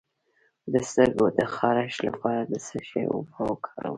د 0.71 0.73
سترګو 0.89 1.25
د 1.37 1.39
خارښ 1.55 1.93
لپاره 2.07 2.41
د 2.51 2.53
څه 2.67 2.77
شي 2.87 3.03
اوبه 3.11 3.39
وکاروم؟ 3.49 3.89